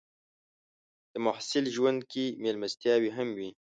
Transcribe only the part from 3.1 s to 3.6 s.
هم وي.